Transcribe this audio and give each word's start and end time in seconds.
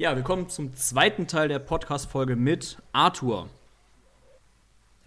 Ja, 0.00 0.14
willkommen 0.14 0.48
zum 0.48 0.76
zweiten 0.76 1.26
Teil 1.26 1.48
der 1.48 1.58
Podcast-Folge 1.58 2.36
mit 2.36 2.80
Arthur. 2.92 3.50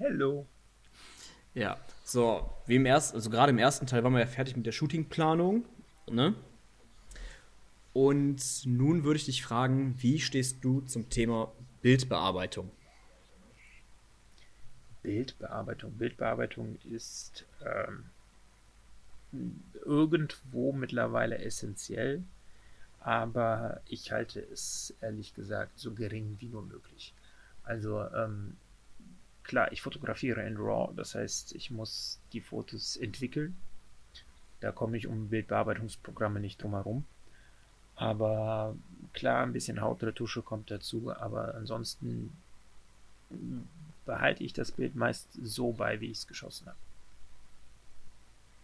Hallo. 0.02 0.46
Ja, 1.54 1.78
so, 2.04 2.50
wie 2.68 2.76
im 2.76 2.86
ersten, 2.86 3.16
also 3.16 3.30
gerade 3.30 3.52
im 3.52 3.58
ersten 3.58 3.88
Teil 3.88 4.04
waren 4.04 4.12
wir 4.12 4.20
ja 4.20 4.26
fertig 4.26 4.58
mit 4.58 4.66
der 4.66 4.74
Shootingplanung, 4.74 5.64
ne? 6.10 6.36
Und 7.94 8.66
nun 8.66 9.06
würde 9.06 9.16
ich 9.16 9.24
dich 9.24 9.46
fragen, 9.46 9.96
wie 10.00 10.20
stehst 10.20 10.62
du 10.62 10.82
zum 10.82 11.10
Thema 11.10 11.54
Bildbearbeitung? 11.82 12.70
Bildbearbeitung. 15.04 15.94
Bildbearbeitung 15.94 16.78
ist 16.84 17.46
ähm, 17.66 18.10
irgendwo 19.86 20.74
mittlerweile 20.74 21.38
essentiell, 21.38 22.26
aber 23.02 23.82
ich 23.88 24.12
halte 24.12 24.40
es 24.40 24.94
ehrlich 25.02 25.34
gesagt 25.34 25.80
so 25.80 25.94
gering 25.94 26.38
wie 26.40 26.48
nur 26.48 26.62
möglich. 26.62 27.14
Also 27.64 28.02
ähm, 28.10 28.58
klar, 29.44 29.72
ich 29.72 29.82
fotografiere 29.82 30.44
in 30.44 30.58
RAW, 30.58 30.94
das 30.96 31.16
heißt, 31.16 31.56
ich 31.56 31.72
muss 31.72 32.20
die 32.32 32.42
Fotos 32.42 32.96
entwickeln. 32.98 33.56
Da 34.60 34.72
komme 34.72 34.98
ich 34.98 35.08
um 35.08 35.30
Bildbearbeitungsprogramme 35.30 36.40
nicht 36.40 36.62
drum 36.62 36.74
herum. 36.74 37.06
Aber 37.96 38.76
klar, 39.14 39.44
ein 39.44 39.54
bisschen 39.54 39.82
Hautretusche 39.82 40.44
kommt 40.44 40.70
dazu, 40.70 41.12
aber 41.12 41.56
ansonsten 41.56 42.32
behalte 44.06 44.44
ich 44.44 44.54
das 44.54 44.72
Bild 44.72 44.96
meist 44.96 45.28
so 45.42 45.72
bei, 45.72 46.00
wie 46.02 46.12
ich 46.12 46.20
es 46.20 46.28
geschossen 46.28 46.68
habe. 46.68 46.78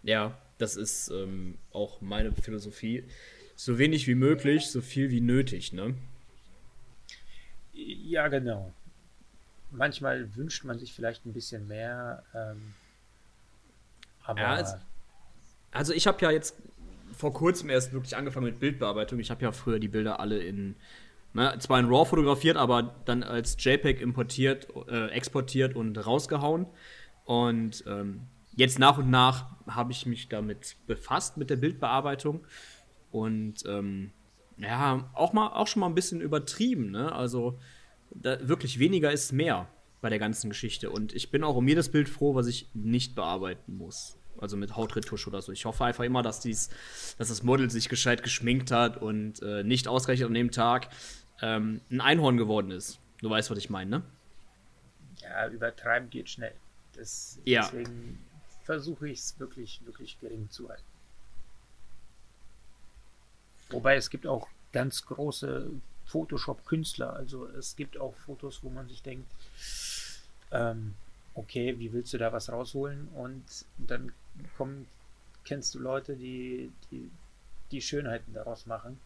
Ja, 0.03 0.37
das 0.57 0.75
ist 0.75 1.09
ähm, 1.09 1.57
auch 1.71 2.01
meine 2.01 2.31
Philosophie. 2.31 3.03
So 3.57 3.77
wenig 3.77 4.07
wie 4.07 4.15
möglich, 4.15 4.67
so 4.67 4.79
viel 4.79 5.11
wie 5.11 5.19
nötig, 5.19 5.73
ne? 5.73 5.95
Ja, 7.73 8.29
genau. 8.29 8.71
Manchmal 9.71 10.33
wünscht 10.37 10.63
man 10.63 10.79
sich 10.79 10.93
vielleicht 10.93 11.25
ein 11.25 11.33
bisschen 11.33 11.67
mehr, 11.67 12.23
ähm, 12.33 12.73
aber. 14.23 14.39
Ja, 14.39 14.53
also, 14.53 14.75
also 15.71 15.93
ich 15.93 16.07
habe 16.07 16.21
ja 16.21 16.31
jetzt 16.31 16.55
vor 17.11 17.33
kurzem 17.33 17.69
erst 17.69 17.91
wirklich 17.91 18.15
angefangen 18.15 18.45
mit 18.45 18.59
Bildbearbeitung. 18.61 19.19
Ich 19.19 19.29
habe 19.29 19.43
ja 19.43 19.51
früher 19.51 19.79
die 19.79 19.89
Bilder 19.89 20.21
alle 20.21 20.39
in 20.39 20.75
Ne, 21.33 21.55
zwar 21.59 21.79
in 21.79 21.85
RAW 21.85 22.05
fotografiert, 22.05 22.57
aber 22.57 22.95
dann 23.05 23.21
als 23.21 23.57
JPEG 23.59 24.01
importiert, 24.01 24.67
äh, 24.87 25.09
exportiert 25.09 25.75
und 25.75 25.95
rausgehauen. 25.97 26.65
Und 27.25 27.83
ähm, 27.85 28.21
jetzt 28.55 28.79
nach 28.79 28.97
und 28.97 29.11
nach 29.11 29.45
habe 29.67 29.91
ich 29.91 30.07
mich 30.07 30.29
damit 30.29 30.77
befasst, 30.87 31.37
mit 31.37 31.51
der 31.51 31.57
Bildbearbeitung. 31.57 32.43
Und 33.17 33.63
ähm, 33.67 34.11
ja, 34.57 35.09
auch, 35.13 35.33
mal, 35.33 35.47
auch 35.47 35.67
schon 35.67 35.81
mal 35.81 35.87
ein 35.87 35.95
bisschen 35.95 36.21
übertrieben. 36.21 36.91
Ne? 36.91 37.11
Also 37.11 37.59
da, 38.11 38.47
wirklich 38.47 38.79
weniger 38.79 39.11
ist 39.11 39.31
mehr 39.31 39.67
bei 40.01 40.09
der 40.09 40.19
ganzen 40.19 40.49
Geschichte. 40.49 40.89
Und 40.89 41.13
ich 41.13 41.31
bin 41.31 41.43
auch 41.43 41.55
um 41.55 41.67
jedes 41.67 41.89
Bild 41.89 42.09
froh, 42.09 42.35
was 42.35 42.47
ich 42.47 42.69
nicht 42.73 43.15
bearbeiten 43.15 43.77
muss. 43.77 44.17
Also 44.39 44.55
mit 44.55 44.75
Hautretusch 44.75 45.27
oder 45.27 45.41
so. 45.41 45.51
Ich 45.51 45.65
hoffe 45.65 45.85
einfach 45.85 46.03
immer, 46.03 46.21
dass, 46.21 46.39
dies, 46.39 46.69
dass 47.17 47.29
das 47.29 47.41
Model 47.43 47.71
sich 47.71 47.89
gescheit 47.89 48.21
geschminkt 48.21 48.71
hat 48.71 49.01
und 49.01 49.41
äh, 49.41 49.63
nicht 49.63 49.87
ausgerechnet 49.87 50.27
an 50.27 50.35
dem 50.35 50.51
Tag 50.51 50.89
ähm, 51.41 51.81
ein 51.89 52.01
Einhorn 52.01 52.37
geworden 52.37 52.71
ist. 52.71 52.99
Du 53.21 53.29
weißt, 53.29 53.49
was 53.49 53.57
ich 53.57 53.71
meine, 53.71 53.89
ne? 53.89 54.03
Ja, 55.21 55.49
übertreiben 55.49 56.09
geht 56.11 56.29
schnell. 56.29 56.53
Das, 56.93 57.39
ja. 57.45 57.61
Deswegen 57.61 58.19
versuche 58.63 59.09
ich 59.09 59.19
es 59.19 59.39
wirklich, 59.39 59.81
wirklich 59.85 60.19
gering 60.19 60.49
zu 60.49 60.69
halten. 60.69 60.83
Wobei 63.69 63.95
es 63.95 64.09
gibt 64.09 64.27
auch 64.27 64.47
ganz 64.71 65.05
große 65.05 65.69
Photoshop-Künstler. 66.05 67.13
Also 67.13 67.47
es 67.47 67.75
gibt 67.75 67.97
auch 67.99 68.15
Fotos, 68.15 68.63
wo 68.63 68.69
man 68.69 68.87
sich 68.87 69.01
denkt, 69.01 69.29
ähm, 70.51 70.95
okay, 71.33 71.77
wie 71.79 71.91
willst 71.91 72.13
du 72.13 72.17
da 72.17 72.31
was 72.31 72.51
rausholen? 72.51 73.07
Und 73.15 73.43
dann 73.77 74.11
kommen, 74.57 74.87
kennst 75.43 75.75
du 75.75 75.79
Leute, 75.79 76.15
die, 76.15 76.71
die 76.91 77.09
die 77.71 77.81
Schönheiten 77.81 78.33
daraus 78.33 78.65
machen. 78.65 78.99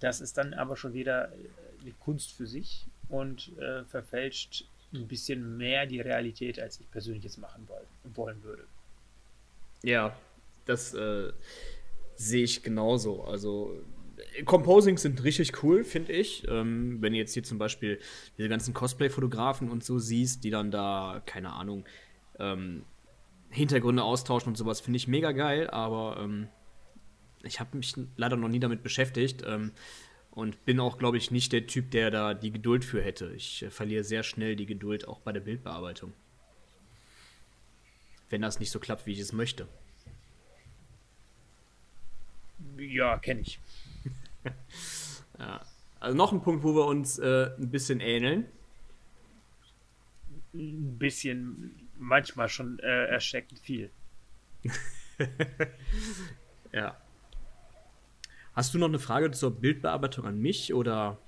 Das 0.00 0.20
ist 0.20 0.38
dann 0.38 0.54
aber 0.54 0.76
schon 0.76 0.94
wieder 0.94 1.30
äh, 1.32 1.36
eine 1.82 1.92
Kunst 2.00 2.32
für 2.32 2.46
sich 2.46 2.86
und 3.08 3.56
äh, 3.58 3.84
verfälscht 3.84 4.64
ein 4.92 5.06
bisschen 5.06 5.56
mehr 5.56 5.86
die 5.86 6.00
Realität, 6.00 6.58
als 6.58 6.80
ich 6.80 6.90
persönlich 6.90 7.24
jetzt 7.24 7.38
machen 7.38 7.68
wollen 8.04 8.42
würde. 8.42 8.64
Ja, 9.82 10.16
das 10.64 10.94
äh, 10.94 11.32
sehe 12.20 12.44
ich 12.44 12.62
genauso. 12.62 13.24
Also 13.24 13.82
Composings 14.44 15.02
sind 15.02 15.24
richtig 15.24 15.62
cool, 15.62 15.84
finde 15.84 16.12
ich. 16.12 16.46
Ähm, 16.48 16.98
wenn 17.00 17.12
du 17.12 17.18
jetzt 17.18 17.32
hier 17.32 17.42
zum 17.42 17.58
Beispiel 17.58 17.98
diese 18.36 18.48
ganzen 18.48 18.74
Cosplay-Fotografen 18.74 19.70
und 19.70 19.82
so 19.82 19.98
siehst, 19.98 20.44
die 20.44 20.50
dann 20.50 20.70
da, 20.70 21.22
keine 21.24 21.52
Ahnung, 21.52 21.84
ähm, 22.38 22.84
Hintergründe 23.48 24.02
austauschen 24.02 24.50
und 24.50 24.56
sowas, 24.56 24.80
finde 24.80 24.98
ich 24.98 25.08
mega 25.08 25.32
geil, 25.32 25.68
aber 25.70 26.18
ähm, 26.20 26.48
ich 27.42 27.58
habe 27.58 27.76
mich 27.76 27.94
leider 28.16 28.36
noch 28.36 28.48
nie 28.48 28.60
damit 28.60 28.82
beschäftigt 28.82 29.42
ähm, 29.46 29.72
und 30.30 30.64
bin 30.66 30.78
auch, 30.78 30.98
glaube 30.98 31.16
ich, 31.16 31.30
nicht 31.30 31.52
der 31.52 31.66
Typ, 31.66 31.90
der 31.90 32.10
da 32.10 32.34
die 32.34 32.52
Geduld 32.52 32.84
für 32.84 33.02
hätte. 33.02 33.32
Ich 33.34 33.62
äh, 33.62 33.70
verliere 33.70 34.04
sehr 34.04 34.22
schnell 34.22 34.56
die 34.56 34.66
Geduld 34.66 35.08
auch 35.08 35.20
bei 35.20 35.32
der 35.32 35.40
Bildbearbeitung. 35.40 36.12
Wenn 38.28 38.42
das 38.42 38.60
nicht 38.60 38.70
so 38.70 38.78
klappt, 38.78 39.06
wie 39.06 39.12
ich 39.12 39.20
es 39.20 39.32
möchte. 39.32 39.66
Ja, 42.80 43.18
kenne 43.18 43.40
ich. 43.40 43.60
ja. 45.38 45.60
Also 46.00 46.16
noch 46.16 46.32
ein 46.32 46.40
Punkt, 46.40 46.64
wo 46.64 46.74
wir 46.74 46.86
uns 46.86 47.18
äh, 47.18 47.50
ein 47.58 47.70
bisschen 47.70 48.00
ähneln. 48.00 48.46
Ein 50.54 50.98
bisschen, 50.98 51.88
manchmal 51.98 52.48
schon 52.48 52.78
äh, 52.78 53.06
erschreckend 53.06 53.60
viel. 53.60 53.90
ja. 56.72 56.96
Hast 58.54 58.74
du 58.74 58.78
noch 58.78 58.88
eine 58.88 58.98
Frage 58.98 59.30
zur 59.30 59.52
Bildbearbeitung 59.52 60.26
an 60.26 60.40
mich 60.40 60.74
oder? 60.74 61.18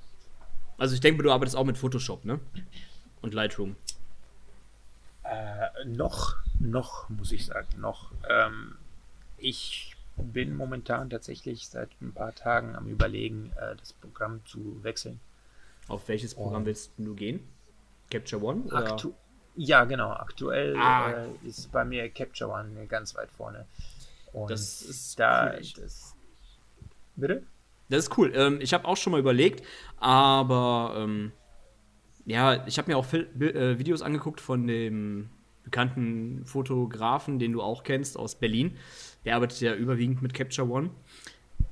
Also 0.78 0.94
ich 0.94 1.00
denke, 1.00 1.22
du 1.22 1.30
arbeitest 1.30 1.56
auch 1.56 1.64
mit 1.64 1.78
Photoshop, 1.78 2.24
ne? 2.24 2.40
Und 3.20 3.34
Lightroom. 3.34 3.76
Äh, 5.22 5.84
noch, 5.84 6.36
noch 6.58 7.08
muss 7.10 7.30
ich 7.30 7.46
sagen, 7.46 7.80
noch. 7.80 8.12
Ähm, 8.28 8.76
ich 9.36 9.94
bin 10.22 10.56
momentan 10.56 11.10
tatsächlich 11.10 11.68
seit 11.68 11.90
ein 12.00 12.12
paar 12.12 12.34
Tagen 12.34 12.74
am 12.76 12.88
überlegen, 12.88 13.52
äh, 13.56 13.76
das 13.76 13.92
Programm 13.92 14.44
zu 14.46 14.82
wechseln. 14.82 15.20
Auf 15.88 16.08
welches 16.08 16.34
Programm 16.34 16.62
oh. 16.62 16.66
willst 16.66 16.92
du 16.96 17.14
gehen? 17.14 17.40
Capture 18.10 18.42
One? 18.42 18.72
Aktu 18.72 19.12
ja, 19.54 19.84
genau. 19.84 20.12
Aktuell 20.12 20.76
ah. 20.76 21.10
äh, 21.10 21.46
ist 21.46 21.70
bei 21.72 21.84
mir 21.84 22.08
Capture 22.08 22.50
One 22.50 22.86
ganz 22.86 23.14
weit 23.14 23.30
vorne. 23.30 23.66
Und 24.32 24.50
das 24.50 24.80
ist 24.80 25.20
da, 25.20 25.52
cool. 25.52 25.60
das, 25.76 26.16
Bitte? 27.16 27.42
Das 27.88 28.04
ist 28.04 28.18
cool. 28.18 28.32
Ähm, 28.34 28.58
ich 28.60 28.72
habe 28.72 28.86
auch 28.86 28.96
schon 28.96 29.10
mal 29.10 29.20
überlegt, 29.20 29.66
aber 29.98 30.94
ähm, 30.96 31.32
ja, 32.24 32.66
ich 32.66 32.78
habe 32.78 32.90
mir 32.90 32.96
auch 32.96 33.04
Fil 33.04 33.28
äh, 33.40 33.78
Videos 33.78 34.00
angeguckt 34.00 34.40
von 34.40 34.66
dem 34.66 35.28
bekannten 35.64 36.44
Fotografen, 36.44 37.38
den 37.38 37.52
du 37.52 37.62
auch 37.62 37.82
kennst 37.82 38.16
aus 38.16 38.34
Berlin. 38.34 38.76
Der 39.24 39.36
arbeitet 39.36 39.60
ja 39.60 39.74
überwiegend 39.74 40.22
mit 40.22 40.34
Capture 40.34 40.68
One. 40.68 40.90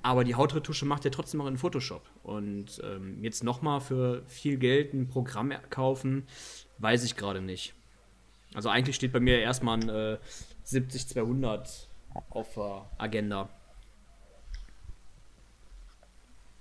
Aber 0.03 0.25
die 0.25 0.35
Hautretusche 0.35 0.87
macht 0.87 1.05
er 1.05 1.11
trotzdem 1.11 1.39
noch 1.39 1.47
in 1.47 1.59
Photoshop. 1.59 2.03
Und 2.23 2.81
ähm, 2.85 3.23
jetzt 3.23 3.45
nochmal 3.45 3.81
für 3.81 4.23
viel 4.27 4.57
Geld 4.57 4.95
ein 4.95 5.09
Programm 5.09 5.53
kaufen, 5.69 6.27
weiß 6.79 7.05
ich 7.05 7.17
gerade 7.17 7.41
nicht. 7.41 7.75
Also 8.55 8.69
eigentlich 8.69 8.97
steht 8.97 9.13
bei 9.13 9.21
mir 9.21 9.41
erstmal 9.41 9.81
ein 9.81 9.89
äh, 9.89 10.19
70-200 10.67 11.87
auf 12.31 12.55
der 12.55 12.91
Agenda 12.99 13.49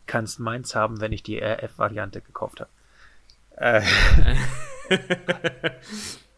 kannst 0.10 0.40
meins 0.40 0.76
haben, 0.76 1.00
wenn 1.00 1.14
ich 1.14 1.24
die 1.24 1.40
RF-Variante 1.40 2.22
gekauft 2.22 2.62
habe. 2.62 2.70
Äh, 3.58 3.84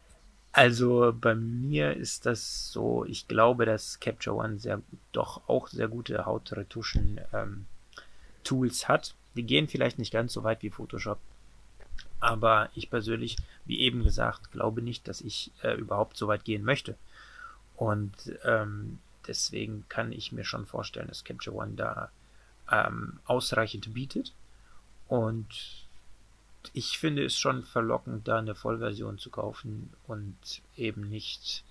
also 0.52 1.14
bei 1.20 1.34
mir 1.34 1.96
ist 1.96 2.26
das 2.26 2.72
so, 2.72 3.06
ich 3.06 3.28
glaube, 3.28 3.66
dass 3.66 4.00
Capture 4.00 4.36
One 4.36 4.60
sehr, 4.60 4.82
doch 5.12 5.48
auch 5.48 5.68
sehr 5.68 5.88
gute 5.88 6.26
Hautretuschen 6.26 7.22
ähm, 7.34 7.66
Tools 8.44 8.88
hat. 8.88 9.16
Die 9.36 9.44
gehen 9.44 9.70
vielleicht 9.70 9.98
nicht 9.98 10.12
ganz 10.12 10.34
so 10.34 10.44
weit 10.44 10.62
wie 10.62 10.70
Photoshop, 10.70 11.20
aber 12.20 12.70
ich 12.76 12.90
persönlich, 12.90 13.38
wie 13.66 13.80
eben 13.80 14.04
gesagt, 14.04 14.52
glaube 14.52 14.82
nicht, 14.82 15.08
dass 15.08 15.22
ich 15.22 15.52
äh, 15.64 15.74
überhaupt 15.76 16.18
so 16.18 16.28
weit 16.28 16.44
gehen 16.44 16.64
möchte. 16.64 16.98
Und 17.78 18.14
ähm, 18.44 19.00
deswegen 19.28 19.86
kann 19.88 20.12
ich 20.12 20.32
mir 20.32 20.44
schon 20.44 20.66
vorstellen, 20.66 21.08
dass 21.08 21.24
Capture 21.24 21.56
One 21.56 21.74
da 21.76 22.12
ähm, 22.70 23.20
ausreichend 23.26 23.94
bietet. 23.94 24.34
Und 25.08 25.81
ich 26.74 26.98
finde 26.98 27.26
es 27.26 27.38
schon 27.38 27.64
verlockend, 27.64 28.28
da 28.28 28.38
eine 28.40 28.56
Vollversion 28.56 29.18
zu 29.18 29.30
kaufen 29.30 29.92
und 30.08 30.36
eben 30.78 31.10
nicht 31.10 31.64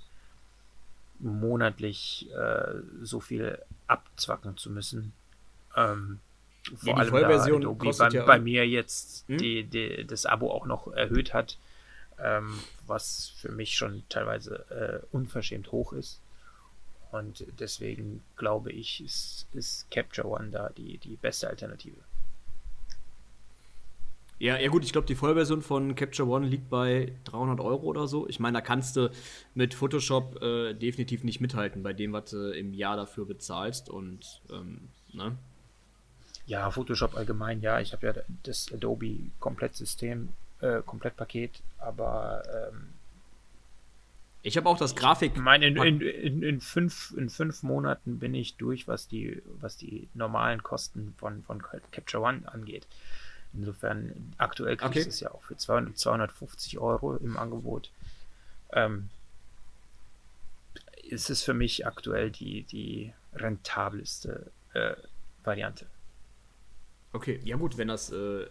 monatlich 1.19 2.28
äh, 2.32 2.81
so 3.02 3.20
viel 3.20 3.58
abzwacken 3.87 4.56
zu 4.56 4.70
müssen. 4.70 5.12
Ähm, 5.76 6.19
vor 6.76 6.88
ja, 6.88 6.94
allem 6.96 7.12
da 7.12 7.42
Adobe 7.42 7.90
bei, 7.96 8.08
ja 8.08 8.25
bei 8.25 8.38
mir 8.38 8.66
jetzt 8.66 9.26
hm? 9.28 9.38
die, 9.38 9.64
die, 9.64 10.06
das 10.06 10.26
Abo 10.26 10.50
auch 10.50 10.66
noch 10.66 10.92
erhöht 10.92 11.32
hat, 11.32 11.58
ähm, 12.19 12.58
was 12.87 13.32
für 13.37 13.50
mich 13.50 13.76
schon 13.76 14.02
teilweise 14.08 14.64
äh, 14.70 15.06
unverschämt 15.14 15.72
hoch 15.72 15.92
ist. 15.92 16.20
Und 17.12 17.44
deswegen 17.58 18.22
glaube 18.37 18.70
ich, 18.72 19.02
ist, 19.02 19.46
ist 19.52 19.90
Capture 19.90 20.28
One 20.28 20.50
da 20.50 20.70
die, 20.70 20.98
die 20.98 21.16
beste 21.16 21.48
Alternative. 21.48 21.96
Ja, 24.40 24.56
ja 24.56 24.69
gut, 24.70 24.84
ich 24.84 24.92
glaube, 24.92 25.06
die 25.06 25.14
Vollversion 25.14 25.60
von 25.60 25.94
Capture 25.94 26.26
One 26.26 26.46
liegt 26.46 26.70
bei 26.70 27.12
300 27.25 27.60
Euro 27.60 27.82
oder 27.82 28.08
so. 28.08 28.26
Ich 28.26 28.40
meine, 28.40 28.56
da 28.56 28.60
kannst 28.62 28.96
du 28.96 29.10
mit 29.54 29.75
Photoshop 29.75 30.42
äh, 30.42 30.72
definitiv 30.72 31.25
nicht 31.25 31.42
mithalten 31.42 31.82
bei 31.82 31.92
dem, 31.92 32.14
was 32.14 32.31
du 32.31 32.50
im 32.50 32.72
Jahr 32.72 32.96
dafür 32.96 33.26
bezahlst. 33.26 33.90
Und, 33.90 34.40
ähm, 34.50 34.88
ne? 35.12 35.37
Ja, 36.46 36.70
Photoshop 36.70 37.16
allgemein, 37.16 37.60
ja. 37.60 37.81
Ich 37.81 37.92
habe 37.92 38.06
ja 38.06 38.14
das 38.42 38.72
Adobe 38.72 39.31
Komplettsystem, 39.40 40.31
äh, 40.62 40.81
Komplettpaket, 40.87 41.60
aber 41.78 42.42
ähm, 42.72 42.94
ich 44.42 44.56
habe 44.56 44.70
auch 44.70 44.78
das 44.78 44.96
Grafik. 44.96 45.32
Ich 45.34 45.42
meine, 45.42 45.66
in, 45.66 45.76
in, 45.76 46.00
in, 46.00 46.42
in, 46.42 46.60
fünf, 46.62 47.12
in 47.14 47.28
fünf 47.28 47.62
Monaten 47.62 48.19
bin 48.19 48.34
ich 48.34 48.56
durch, 48.56 48.88
was 48.88 49.06
die, 49.06 49.42
was 49.60 49.76
die 49.76 50.08
normalen 50.14 50.62
Kosten 50.62 51.12
von, 51.19 51.42
von 51.42 51.62
Capture 51.92 52.22
One 52.22 52.50
angeht. 52.50 52.87
Insofern, 53.52 54.35
aktuell 54.38 54.76
kriegst 54.76 54.91
okay. 54.91 55.02
du 55.02 55.08
es 55.08 55.20
ja 55.20 55.31
auch 55.32 55.43
für 55.43 55.56
200, 55.56 55.99
250 55.99 56.79
Euro 56.79 57.17
im 57.17 57.37
Angebot. 57.37 57.91
Ähm, 58.73 59.11
ist 61.02 61.31
es 61.31 61.43
für 61.43 61.55
mich 61.55 61.87
aktuell 61.87 62.31
die, 62.31 62.62
die 62.62 63.12
rentabelste 63.35 64.50
äh, 64.75 64.94
Variante. 65.43 65.87
Okay, 67.12 67.41
ja 67.44 67.56
gut, 67.56 67.76
wenn 67.76 67.88
das, 67.88 68.12
äh, 68.12 68.47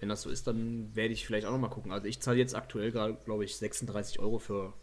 wenn 0.00 0.08
das 0.08 0.22
so 0.22 0.30
ist, 0.30 0.46
dann 0.46 0.94
werde 0.94 1.14
ich 1.14 1.26
vielleicht 1.26 1.46
auch 1.46 1.52
noch 1.52 1.58
mal 1.58 1.70
gucken. 1.70 1.92
Also 1.92 2.06
ich 2.06 2.20
zahle 2.20 2.38
jetzt 2.38 2.54
aktuell 2.54 2.92
gerade, 2.92 3.14
glaube 3.24 3.44
ich, 3.44 3.56
36 3.56 4.18
Euro 4.20 4.38
für, 4.38 4.74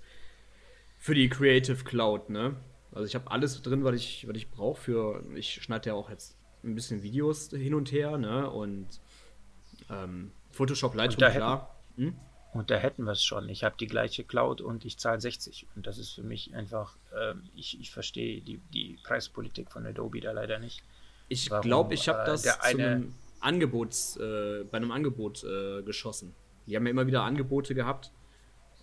für 0.97 1.13
die 1.13 1.29
Creative 1.29 1.83
Cloud, 1.83 2.29
ne? 2.29 2.55
Also 2.91 3.05
ich 3.05 3.15
habe 3.15 3.29
alles 3.29 3.61
drin, 3.61 3.83
was 3.83 3.95
ich, 3.95 4.27
was 4.27 4.37
ich 4.37 4.49
brauche 4.49 4.81
für. 4.81 5.23
Ich 5.35 5.61
schneide 5.61 5.89
ja 5.89 5.93
auch 5.93 6.09
jetzt 6.09 6.37
ein 6.63 6.75
bisschen 6.75 7.03
Videos 7.03 7.49
hin 7.49 7.73
und 7.75 7.91
her, 7.91 8.17
ne? 8.17 8.49
Und 8.49 8.87
ähm, 9.89 10.31
Photoshop 10.51 10.95
Lightroom, 10.95 11.31
klar. 11.31 11.75
Hm? 11.97 12.15
Und 12.53 12.71
da 12.71 12.75
hätten 12.77 13.03
wir 13.03 13.11
es 13.11 13.23
schon. 13.23 13.49
Ich 13.49 13.65
habe 13.65 13.75
die 13.77 13.87
gleiche 13.87 14.23
Cloud 14.23 14.61
und 14.61 14.85
ich 14.85 14.97
zahle 14.97 15.19
60. 15.19 15.67
Und 15.75 15.87
das 15.87 15.97
ist 15.97 16.11
für 16.11 16.23
mich 16.23 16.55
einfach, 16.55 16.95
ähm, 17.13 17.43
ich, 17.53 17.79
ich 17.81 17.91
verstehe 17.91 18.41
die, 18.41 18.59
die 18.73 18.97
Preispolitik 19.03 19.71
von 19.71 19.85
Adobe 19.85 20.21
da 20.21 20.31
leider 20.31 20.57
nicht. 20.57 20.81
Ich 21.27 21.49
glaube, 21.49 21.93
ich 21.93 22.07
habe 22.07 22.21
äh, 22.21 22.25
das 22.25 22.43
zu 22.43 22.61
einem 22.61 23.13
Angebots, 23.41 24.15
äh, 24.17 24.63
bei 24.71 24.77
einem 24.77 24.91
Angebot 24.91 25.43
äh, 25.43 25.81
geschossen. 25.83 26.33
Die 26.65 26.77
haben 26.77 26.85
ja 26.85 26.91
immer 26.91 27.07
wieder 27.07 27.23
Angebote 27.23 27.75
gehabt. 27.75 28.11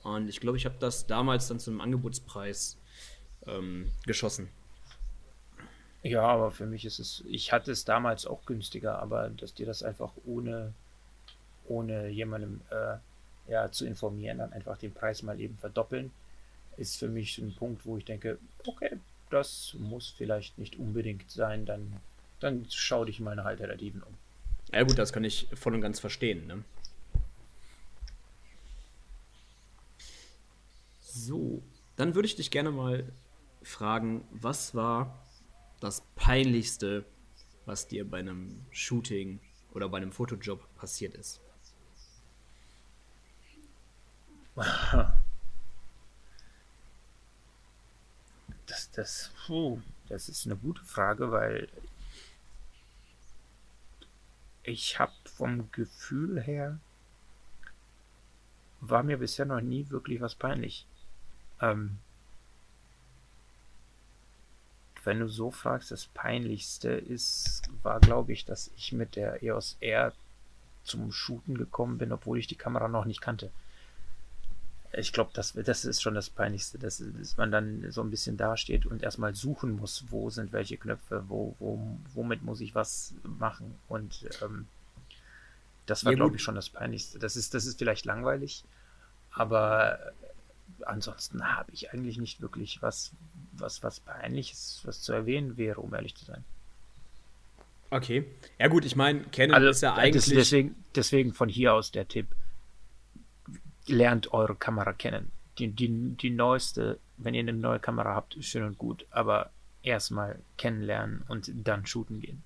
Und 0.03 0.29
ich 0.29 0.41
glaube, 0.41 0.59
ich 0.59 0.67
habe 0.67 0.77
das 0.79 1.07
damals 1.07 1.49
dann 1.49 1.59
zu 1.59 1.71
einem 1.71 1.81
Angebotspreis 1.81 2.79
ähm, 3.47 3.91
geschossen. 4.05 4.51
Ja, 6.03 6.23
aber 6.23 6.51
für 6.51 6.67
mich 6.67 6.85
ist 6.85 6.99
es, 6.99 7.23
ich 7.29 7.53
hatte 7.53 7.71
es 7.71 7.85
damals 7.85 8.27
auch 8.27 8.45
günstiger, 8.45 8.99
aber 8.99 9.31
dass 9.31 9.55
dir 9.55 9.67
das 9.67 9.83
einfach 9.83 10.13
ohne 10.27 10.73
ohne 11.69 12.09
jemandem 12.09 12.61
äh, 12.71 12.97
ja, 13.51 13.71
zu 13.71 13.87
informieren, 13.87 14.39
dann 14.39 14.53
einfach 14.53 14.77
den 14.79 14.93
Preis 14.93 15.23
mal 15.23 15.41
eben 15.41 15.57
verdoppeln, 15.59 16.11
ist 16.77 16.99
für 16.99 17.09
mich 17.09 17.39
ein 17.39 17.55
Punkt, 17.55 17.85
wo 17.85 17.97
ich 17.97 18.05
denke, 18.05 18.39
okay, 18.67 18.99
das 19.31 19.77
muss 19.79 20.11
vielleicht 20.17 20.59
nicht 20.59 20.79
unbedingt 20.79 21.31
sein, 21.31 21.65
dann, 21.65 22.01
dann 22.41 22.67
schau 22.71 23.05
dich 23.05 23.21
mal 23.21 23.37
nach 23.37 23.47
Alternativen 23.47 24.03
um. 24.03 24.15
Ja 24.73 24.83
gut, 24.85 24.99
das 24.99 25.13
kann 25.13 25.25
ich 25.25 25.49
voll 25.55 25.75
und 25.75 25.81
ganz 25.81 26.01
verstehen. 26.01 26.47
Ne? 26.47 26.65
So, 31.01 31.63
dann 31.97 32.15
würde 32.15 32.27
ich 32.27 32.37
dich 32.37 32.51
gerne 32.51 32.71
mal 32.71 33.05
fragen, 33.63 34.27
was 34.31 34.75
war 34.75 35.19
das 35.83 36.03
Peinlichste, 36.15 37.05
was 37.67 37.89
dir 37.89 38.09
bei 38.09 38.21
einem 38.21 38.65
Shooting 38.71 39.41
oder 39.73 39.89
bei 39.89 39.99
einem 39.99 40.13
Fotojob 40.13 40.63
passiert 40.77 41.15
ist? 41.15 41.41
Das, 48.67 48.91
das, 48.93 49.31
puh, 49.45 49.83
das 50.09 50.31
ist 50.31 50.47
eine 50.47 50.57
gute 50.57 50.83
Frage, 50.83 51.31
weil 51.31 51.69
ich 54.63 54.99
habe 54.99 55.13
vom 55.27 55.71
Gefühl 55.73 56.41
her 56.41 56.79
war 58.81 59.03
mir 59.03 59.19
bisher 59.19 59.45
noch 59.45 59.61
nie 59.61 59.91
wirklich 59.91 60.23
was 60.23 60.35
peinlich. 60.35 60.87
Ähm, 61.61 61.99
wenn 65.05 65.21
du 65.21 65.29
so 65.29 65.51
fragst, 65.51 65.91
das 65.91 66.07
peinlichste 66.07 66.91
ist, 66.91 67.63
war 67.83 68.01
glaube 68.01 68.33
ich, 68.33 68.45
dass 68.45 68.71
ich 68.77 68.93
mit 68.93 69.17
der 69.17 69.43
EOS 69.43 69.77
R 69.81 70.13
zum 70.85 71.13
Shooten 71.13 71.57
gekommen 71.57 71.99
bin, 71.99 72.13
obwohl 72.13 72.39
ich 72.39 72.47
die 72.47 72.57
Kamera 72.57 72.89
noch 72.89 73.05
nicht 73.05 73.21
kannte 73.21 73.51
ich 74.95 75.13
glaube, 75.13 75.31
das, 75.33 75.53
das 75.53 75.85
ist 75.85 76.03
schon 76.03 76.15
das 76.15 76.29
Peinlichste, 76.29 76.79
dass, 76.79 77.03
dass, 77.19 77.37
man 77.37 77.51
dann 77.51 77.91
so 77.91 78.03
ein 78.03 78.11
bisschen 78.11 78.37
dasteht 78.37 78.85
und 78.85 79.03
erstmal 79.03 79.35
suchen 79.35 79.77
muss, 79.77 80.05
wo 80.11 80.29
sind 80.29 80.53
welche 80.53 80.77
Knöpfe, 80.77 81.25
wo, 81.29 81.57
wo, 81.59 81.99
womit 82.13 82.43
muss 82.43 82.61
ich 82.61 82.75
was 82.75 83.15
machen. 83.23 83.79
Und 83.89 84.29
ähm, 84.43 84.67
das 85.87 86.05
war, 86.05 86.13
ja, 86.13 86.17
glaube 86.17 86.37
ich, 86.37 86.43
schon 86.43 86.55
das 86.55 86.69
Peinlichste. 86.69 87.19
Das 87.19 87.37
ist, 87.37 87.55
das 87.55 87.65
ist 87.65 87.79
vielleicht 87.79 88.05
langweilig, 88.05 88.65
aber 89.31 89.99
ansonsten 90.85 91.57
habe 91.57 91.73
ich 91.73 91.93
eigentlich 91.93 92.19
nicht 92.19 92.43
wirklich 92.43 92.83
was, 92.83 93.13
was, 93.53 93.83
was 93.83 94.01
Peinliches, 94.01 94.83
was 94.85 95.01
zu 95.03 95.13
erwähnen 95.13 95.57
wäre, 95.57 95.81
um 95.81 95.95
ehrlich 95.95 96.15
zu 96.15 96.25
sein. 96.25 96.45
Okay. 97.91 98.25
Ja 98.59 98.69
gut, 98.69 98.85
ich 98.85 98.97
meine, 98.97 99.21
Canon 99.25 99.55
also, 99.55 99.69
ist 99.69 99.83
ja 99.83 99.95
eigentlich. 99.95 100.25
Deswegen, 100.25 100.77
deswegen 100.95 101.35
von 101.35 101.49
hier 101.49 101.75
aus 101.75 101.91
der 101.93 102.09
Tipp 102.09 102.29
lernt 103.87 104.33
eure 104.33 104.55
Kamera 104.55 104.93
kennen. 104.93 105.31
Die, 105.59 105.69
die, 105.69 106.17
die 106.17 106.31
neueste, 106.31 106.99
wenn 107.19 107.35
ihr 107.35 107.41
eine 107.41 107.53
neue 107.53 107.81
Kamera 107.81 108.15
habt, 108.15 108.37
ist 108.37 108.47
schön 108.47 108.63
und 108.63 108.79
gut, 108.79 109.07
aber 109.11 109.51
erstmal 109.83 110.39
kennenlernen 110.57 111.23
und 111.29 111.51
dann 111.55 111.85
shooten 111.85 112.21
gehen. 112.21 112.43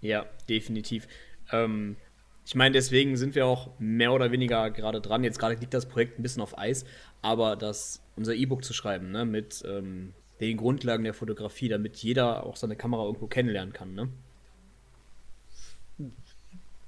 Ja, 0.00 0.26
definitiv. 0.48 1.06
Ähm, 1.52 1.96
ich 2.44 2.54
meine, 2.54 2.72
deswegen 2.72 3.16
sind 3.16 3.34
wir 3.34 3.46
auch 3.46 3.70
mehr 3.78 4.12
oder 4.12 4.32
weniger 4.32 4.70
gerade 4.70 5.00
dran. 5.00 5.22
Jetzt 5.22 5.38
gerade 5.38 5.54
liegt 5.54 5.74
das 5.74 5.86
Projekt 5.86 6.18
ein 6.18 6.22
bisschen 6.22 6.42
auf 6.42 6.56
Eis, 6.58 6.84
aber 7.20 7.56
das, 7.56 8.02
unser 8.18 8.34
E-Book 8.34 8.64
zu 8.64 8.74
schreiben, 8.74 9.10
ne, 9.10 9.24
mit 9.24 9.64
ähm, 9.66 10.12
den 10.40 10.56
Grundlagen 10.56 11.04
der 11.04 11.14
Fotografie, 11.14 11.68
damit 11.68 11.96
jeder 11.98 12.44
auch 12.44 12.56
seine 12.56 12.76
Kamera 12.76 13.04
irgendwo 13.04 13.26
kennenlernen 13.26 13.72
kann, 13.72 13.94
ne? 13.94 14.08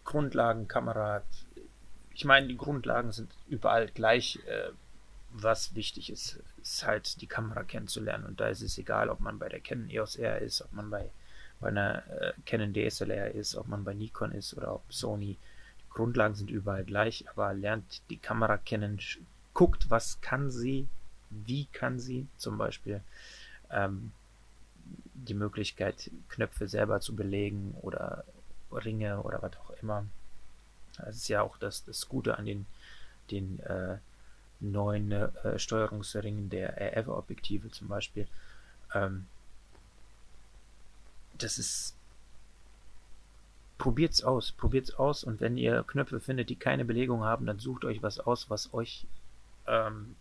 Grundlagen, 0.05 0.69
Kamera, 0.69 1.23
ich 2.15 2.25
meine, 2.25 2.49
die 2.49 2.57
Grundlagen 2.57 3.13
sind 3.13 3.31
überall 3.49 3.89
gleich. 3.89 4.39
Äh, 4.47 4.71
was 5.33 5.75
wichtig 5.75 6.11
ist, 6.11 6.41
ist 6.61 6.87
halt 6.87 7.21
die 7.21 7.27
Kamera 7.27 7.63
kennenzulernen. 7.63 8.25
Und 8.25 8.41
da 8.41 8.49
ist 8.49 8.63
es 8.63 8.79
egal, 8.79 9.09
ob 9.09 9.21
man 9.21 9.39
bei 9.39 9.49
der 9.49 9.61
Canon 9.61 9.89
EOS 9.89 10.17
R 10.17 10.41
ist, 10.41 10.63
ob 10.63 10.73
man 10.73 10.91
bei, 10.91 11.11
bei 11.61 11.69
einer 11.69 12.03
äh, 12.21 12.33
Canon 12.47 12.73
DSLR 12.75 13.33
ist, 13.33 13.55
ob 13.55 13.69
man 13.69 13.85
bei 13.85 13.95
Nikon 13.95 14.33
ist 14.33 14.55
oder 14.57 14.75
ob 14.75 14.93
Sony. 14.93 15.39
Die 15.81 15.91
Grundlagen 15.91 16.35
sind 16.35 16.51
überall 16.51 16.85
gleich, 16.85 17.25
aber 17.29 17.55
lernt 17.55 18.03
die 18.11 18.17
Kamera 18.17 18.57
kennen, 18.57 18.99
guckt, 19.55 19.91
was 19.91 20.21
kann 20.21 20.51
sie, 20.51 20.89
wie 21.31 21.67
kann 21.67 21.99
sie 21.99 22.27
zum 22.37 22.59
Beispiel. 22.59 23.01
Ähm, 23.71 24.13
die 25.15 25.35
Möglichkeit, 25.35 26.11
Knöpfe 26.29 26.67
selber 26.69 27.01
zu 27.01 27.15
belegen 27.15 27.75
oder 27.83 28.25
Ringe 28.73 29.23
oder 29.23 29.43
was 29.43 29.57
auch 29.59 29.71
immer. 29.83 30.07
Das 30.97 31.17
ist 31.17 31.29
ja 31.29 31.43
auch 31.43 31.57
das, 31.59 31.85
das 31.85 32.09
Gute 32.09 32.37
an 32.37 32.47
den, 32.47 32.67
den 33.31 33.61
äh, 33.61 33.99
neuen 34.61 35.13
äh, 35.13 35.59
Steuerungsringen 35.59 36.51
der 36.51 36.81
RF-Objektive 36.97 37.71
zum 37.71 37.89
Beispiel. 37.89 38.27
Ähm, 38.95 39.27
das 41.39 41.59
ist. 41.59 41.97
Probiert's 43.79 44.23
aus, 44.23 44.53
probiert's 44.53 44.93
aus 44.93 45.25
und 45.25 45.41
wenn 45.41 45.57
ihr 45.57 45.85
Knöpfe 45.85 46.21
findet, 46.21 46.51
die 46.51 46.57
keine 46.57 46.85
Belegung 46.85 47.25
haben, 47.25 47.47
dann 47.47 47.59
sucht 47.59 47.87
euch 47.87 48.03
was 48.03 48.21
aus, 48.21 48.51
was 48.51 48.75
euch 48.75 49.07
ähm, 49.67 50.17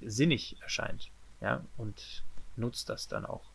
sinnig 0.00 0.56
erscheint. 0.60 1.10
Ja, 1.40 1.64
und 1.76 2.24
nutzt 2.56 2.88
das 2.88 3.08
dann 3.08 3.24
auch. 3.24 3.50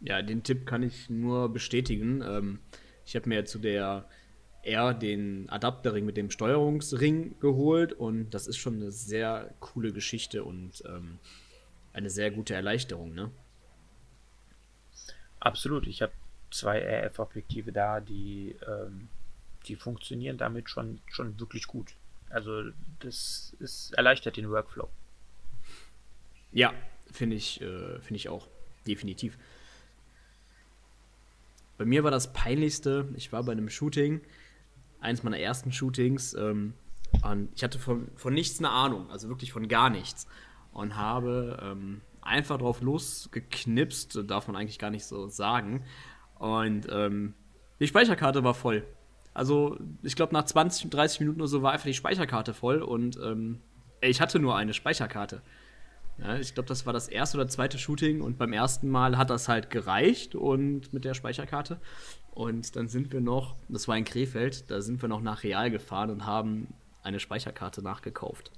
Ja, 0.00 0.22
den 0.22 0.42
Tipp 0.42 0.66
kann 0.66 0.82
ich 0.82 1.10
nur 1.10 1.52
bestätigen. 1.52 2.22
Ähm, 2.22 2.60
ich 3.04 3.16
habe 3.16 3.28
mir 3.28 3.44
zu 3.44 3.58
der 3.58 4.08
er 4.66 4.94
den 4.94 5.48
Adapterring 5.48 6.04
mit 6.04 6.16
dem 6.16 6.28
Steuerungsring 6.28 7.38
geholt 7.38 7.92
und 7.92 8.30
das 8.30 8.48
ist 8.48 8.56
schon 8.56 8.74
eine 8.74 8.90
sehr 8.90 9.54
coole 9.60 9.92
Geschichte 9.92 10.42
und 10.42 10.82
ähm, 10.86 11.20
eine 11.92 12.10
sehr 12.10 12.32
gute 12.32 12.54
Erleichterung, 12.54 13.14
ne? 13.14 13.30
Absolut. 15.38 15.86
Ich 15.86 16.02
habe 16.02 16.12
zwei 16.50 16.80
RF-Objektive 16.80 17.70
da, 17.70 18.00
die, 18.00 18.56
ähm, 18.66 19.08
die 19.66 19.76
funktionieren 19.76 20.36
damit 20.36 20.68
schon, 20.68 21.00
schon 21.06 21.38
wirklich 21.38 21.68
gut. 21.68 21.94
Also 22.28 22.64
das 22.98 23.54
ist, 23.60 23.94
erleichtert 23.94 24.36
den 24.36 24.50
Workflow. 24.50 24.88
Ja, 26.52 26.72
finde 27.10 27.36
ich, 27.36 27.60
äh, 27.60 28.00
finde 28.00 28.16
ich 28.16 28.28
auch. 28.28 28.48
Definitiv. 28.86 29.38
Bei 31.78 31.84
mir 31.84 32.04
war 32.04 32.10
das 32.10 32.32
peinlichste, 32.32 33.08
ich 33.16 33.32
war 33.32 33.42
bei 33.42 33.52
einem 33.52 33.68
Shooting, 33.68 34.20
eines 35.00 35.22
meiner 35.22 35.38
ersten 35.38 35.72
Shootings, 35.72 36.34
ähm, 36.34 36.74
und 37.22 37.50
ich 37.54 37.62
hatte 37.62 37.78
von, 37.78 38.08
von 38.16 38.34
nichts 38.34 38.58
eine 38.58 38.70
Ahnung, 38.70 39.10
also 39.10 39.28
wirklich 39.28 39.52
von 39.52 39.68
gar 39.68 39.90
nichts. 39.90 40.26
Und 40.72 40.96
habe 40.96 41.58
ähm, 41.62 42.02
einfach 42.20 42.58
drauf 42.58 42.80
losgeknipst, 42.82 44.18
darf 44.26 44.46
man 44.46 44.56
eigentlich 44.56 44.78
gar 44.78 44.90
nicht 44.90 45.06
so 45.06 45.28
sagen. 45.28 45.84
Und 46.38 46.86
ähm, 46.90 47.34
die 47.80 47.86
Speicherkarte 47.86 48.44
war 48.44 48.54
voll. 48.54 48.84
Also, 49.32 49.78
ich 50.02 50.16
glaube, 50.16 50.32
nach 50.34 50.44
20, 50.44 50.90
30 50.90 51.20
Minuten 51.20 51.40
oder 51.40 51.48
so 51.48 51.62
war 51.62 51.72
einfach 51.72 51.86
die 51.86 51.94
Speicherkarte 51.94 52.54
voll 52.54 52.82
und 52.82 53.18
ähm, 53.22 53.60
ich 54.00 54.20
hatte 54.20 54.38
nur 54.38 54.56
eine 54.56 54.72
Speicherkarte. 54.72 55.42
Ja, 56.18 56.36
ich 56.36 56.54
glaube, 56.54 56.68
das 56.68 56.86
war 56.86 56.92
das 56.92 57.08
erste 57.08 57.36
oder 57.36 57.48
zweite 57.48 57.78
Shooting 57.78 58.22
und 58.22 58.38
beim 58.38 58.52
ersten 58.52 58.88
Mal 58.88 59.18
hat 59.18 59.30
das 59.30 59.48
halt 59.48 59.68
gereicht 59.70 60.34
und 60.34 60.92
mit 60.92 61.04
der 61.04 61.14
Speicherkarte. 61.14 61.78
Und 62.32 62.76
dann 62.76 62.88
sind 62.88 63.12
wir 63.12 63.20
noch, 63.20 63.54
das 63.68 63.86
war 63.88 63.96
in 63.96 64.04
Krefeld, 64.04 64.70
da 64.70 64.80
sind 64.80 65.02
wir 65.02 65.08
noch 65.08 65.20
nach 65.20 65.42
Real 65.42 65.70
gefahren 65.70 66.10
und 66.10 66.26
haben 66.26 66.72
eine 67.02 67.20
Speicherkarte 67.20 67.82
nachgekauft. 67.82 68.50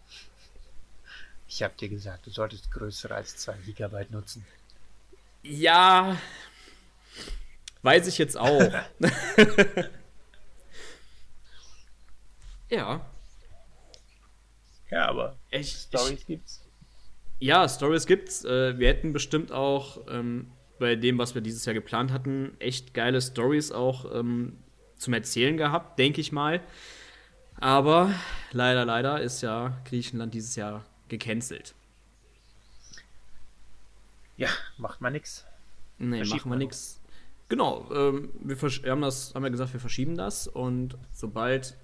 Ich 1.49 1.62
habe 1.62 1.75
dir 1.79 1.88
gesagt, 1.88 2.27
du 2.27 2.31
solltest 2.31 2.71
größere 2.71 3.15
als 3.15 3.37
2 3.38 3.55
GB 3.67 4.07
nutzen. 4.11 4.47
Ja, 5.43 6.17
weiß 7.83 8.07
ich 8.07 8.19
jetzt 8.19 8.37
auch. 8.37 8.61
ja. 12.69 13.07
Ja, 14.91 15.09
aber 15.09 15.37
ich, 15.50 15.73
Stories 15.73 16.21
ich, 16.21 16.27
gibt's. 16.27 16.68
Ja, 17.40 17.68
Stories 17.68 18.07
gibt's. 18.07 18.45
Äh, 18.45 18.78
wir 18.78 18.88
hätten 18.88 19.12
bestimmt 19.12 19.52
auch 19.52 20.00
ähm, 20.09 20.50
bei 20.78 20.97
dem, 20.97 21.18
was 21.18 21.35
wir 21.35 21.42
dieses 21.42 21.64
Jahr 21.64 21.75
geplant 21.75 22.12
hatten, 22.12 22.57
echt 22.59 22.95
geile 22.95 23.21
Stories 23.21 23.71
auch 23.73 24.12
ähm, 24.14 24.59
zum 24.97 25.14
Erzählen 25.14 25.57
gehabt, 25.57 25.99
denke 25.99 26.21
ich 26.21 26.33
mal. 26.33 26.61
Aber 27.61 28.12
leider, 28.52 28.85
leider 28.85 29.21
ist 29.21 29.42
ja 29.42 29.80
Griechenland 29.85 30.35
dieses 30.35 30.57
Jahr 30.57 30.85
gecancelt. 31.09 31.75
Ja, 34.37 34.49
macht 34.76 35.00
man 35.00 35.12
nix. 35.12 35.45
Nee, 35.99 36.18
Verschiebt 36.18 36.47
machen 36.47 36.52
wir 36.52 36.57
nix. 36.57 37.00
Genau, 37.49 37.88
ähm, 37.92 38.30
wir 38.40 38.57
haben 38.90 39.00
das, 39.00 39.35
haben 39.35 39.42
wir 39.42 39.50
gesagt, 39.50 39.73
wir 39.73 39.80
verschieben 39.80 40.16
das 40.16 40.47
und 40.47 40.97
sobald 41.12 41.76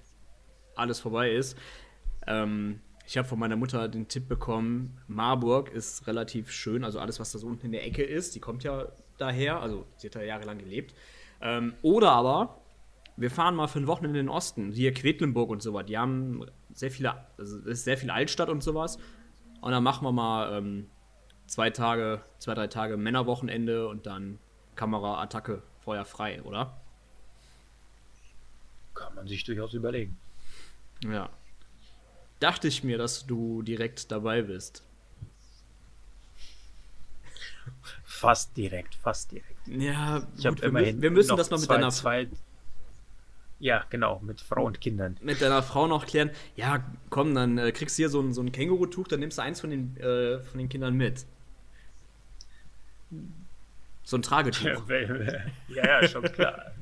alles 0.75 0.99
vorbei 0.99 1.31
ist, 1.31 1.57
ähm, 2.27 2.79
ich 3.07 3.17
habe 3.17 3.27
von 3.27 3.39
meiner 3.39 3.55
Mutter 3.55 3.87
den 3.87 4.07
Tipp 4.07 4.27
bekommen, 4.27 4.97
Marburg 5.07 5.69
ist 5.71 6.07
relativ 6.07 6.51
schön, 6.51 6.83
also 6.83 6.99
alles, 6.99 7.19
was 7.19 7.31
da 7.31 7.39
so 7.39 7.47
unten 7.47 7.67
in 7.67 7.71
der 7.71 7.85
Ecke 7.85 8.03
ist, 8.03 8.35
die 8.35 8.39
kommt 8.39 8.63
ja 8.63 8.87
daher, 9.17 9.61
also 9.61 9.85
sie 9.97 10.07
hat 10.07 10.15
da 10.15 10.23
jahrelang 10.23 10.57
gelebt. 10.57 10.93
Ähm, 11.41 11.73
oder 11.81 12.11
aber 12.11 12.61
wir 13.17 13.31
fahren 13.31 13.55
mal 13.55 13.67
für 13.67 13.79
ein 13.79 13.87
Wochenende 13.87 14.19
in 14.19 14.25
den 14.25 14.33
Osten, 14.33 14.71
hier 14.71 14.93
Quedlinburg 14.93 15.49
und 15.49 15.61
so 15.61 15.73
was. 15.73 15.85
Die 15.85 15.97
haben 15.97 16.45
sehr 16.73 16.91
viele, 16.91 17.15
also 17.37 17.57
es 17.59 17.65
ist 17.65 17.83
sehr 17.85 17.97
viel 17.97 18.09
Altstadt 18.09 18.49
und 18.49 18.61
sowas. 18.61 18.97
Und 19.61 19.71
dann 19.71 19.83
machen 19.83 20.05
wir 20.05 20.11
mal 20.11 20.57
ähm, 20.57 20.87
zwei 21.47 21.69
Tage, 21.69 22.21
zwei, 22.39 22.53
drei 22.53 22.67
Tage 22.67 22.97
Männerwochenende 22.97 23.87
und 23.87 24.05
dann 24.05 24.39
Kamera, 24.75 25.21
Attacke, 25.21 25.63
Feuer 25.79 26.05
frei, 26.05 26.41
oder? 26.43 26.81
Kann 28.93 29.15
man 29.15 29.27
sich 29.27 29.43
durchaus 29.43 29.73
überlegen. 29.73 30.17
Ja. 31.03 31.29
Dachte 32.39 32.67
ich 32.67 32.83
mir, 32.83 32.97
dass 32.97 33.25
du 33.25 33.61
direkt 33.61 34.11
dabei 34.11 34.41
bist. 34.41 34.83
Fast 38.03 38.55
direkt, 38.55 38.95
fast 38.95 39.31
direkt. 39.31 39.67
Ja, 39.67 40.25
ich 40.37 40.45
habe 40.45 40.63
immerhin. 40.65 41.01
Wir 41.01 41.11
müssen 41.11 41.35
das 41.37 41.49
noch 41.49 41.57
mit 41.57 41.67
zwei, 41.67 41.75
deiner 41.75 41.89
zwei, 41.89 42.27
ja, 43.59 43.85
genau, 43.89 44.19
mit 44.19 44.41
Frau 44.41 44.65
und 44.65 44.81
Kindern. 44.81 45.17
Mit 45.21 45.41
deiner 45.41 45.63
Frau 45.63 45.87
noch 45.87 46.05
klären. 46.05 46.29
Ja, 46.55 46.83
komm, 47.09 47.33
dann 47.33 47.57
äh, 47.57 47.71
kriegst 47.71 47.97
du 47.97 48.01
hier 48.01 48.09
so 48.09 48.21
ein, 48.21 48.33
so 48.33 48.41
ein 48.41 48.51
Känguru-Tuch, 48.51 49.07
dann 49.07 49.21
nimmst 49.21 49.37
du 49.37 49.41
eins 49.41 49.61
von 49.61 49.69
den, 49.69 49.97
äh, 49.97 50.39
von 50.39 50.59
den 50.59 50.69
Kindern 50.69 50.95
mit. 50.95 51.25
So 54.03 54.17
ein 54.17 54.21
Tragetuch. 54.21 54.83
Ja, 55.69 56.01
ja, 56.01 56.07
schon 56.07 56.23
klar. 56.23 56.73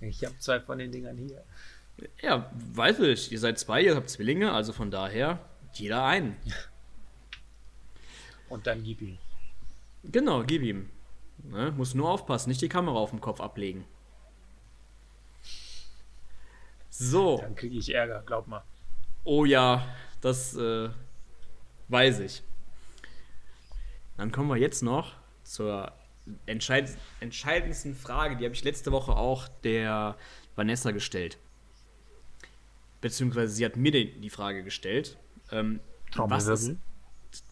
Ich 0.00 0.24
habe 0.24 0.38
zwei 0.38 0.60
von 0.60 0.78
den 0.78 0.92
Dingern 0.92 1.16
hier. 1.16 1.42
Ja, 2.22 2.50
weiß 2.52 3.00
ich. 3.00 3.32
Ihr 3.32 3.38
seid 3.38 3.58
zwei, 3.58 3.82
ihr 3.82 3.96
habt 3.96 4.10
Zwillinge, 4.10 4.52
also 4.52 4.72
von 4.72 4.90
daher 4.90 5.38
jeder 5.74 6.04
einen. 6.04 6.36
Und 8.48 8.66
dann 8.66 8.82
gib 8.82 9.00
ihm. 9.00 9.18
Genau, 10.02 10.42
gib 10.42 10.62
ihm. 10.62 10.90
Ne? 11.44 11.72
Muss 11.72 11.94
nur 11.94 12.10
aufpassen, 12.10 12.48
nicht 12.48 12.60
die 12.60 12.68
Kamera 12.68 12.96
auf 12.96 13.10
dem 13.10 13.20
Kopf 13.20 13.40
ablegen. 13.40 13.84
So. 16.90 17.38
Dann 17.38 17.54
kriege 17.54 17.78
ich 17.78 17.94
Ärger, 17.94 18.22
glaub 18.26 18.46
mal. 18.46 18.62
Oh 19.24 19.44
ja, 19.44 19.86
das 20.20 20.56
äh, 20.56 20.90
weiß 21.88 22.20
ich. 22.20 22.42
Dann 24.16 24.32
kommen 24.32 24.48
wir 24.48 24.56
jetzt 24.56 24.82
noch 24.82 25.14
zur 25.44 25.92
entscheid 26.46 26.90
entscheidendsten 27.20 27.94
Frage. 27.94 28.36
Die 28.36 28.44
habe 28.44 28.54
ich 28.54 28.64
letzte 28.64 28.92
Woche 28.92 29.12
auch 29.12 29.48
der 29.64 30.16
Vanessa 30.56 30.90
gestellt. 30.90 31.38
Beziehungsweise 33.00 33.54
sie 33.54 33.64
hat 33.64 33.76
mir 33.76 33.92
die 33.92 34.30
Frage 34.30 34.62
gestellt. 34.62 35.16
Ähm, 35.50 35.80
was 36.16 36.46
ist 36.46 36.76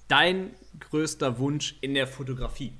dein 0.08 0.54
größter 0.80 1.38
Wunsch 1.38 1.76
in 1.80 1.94
der 1.94 2.06
Fotografie? 2.06 2.72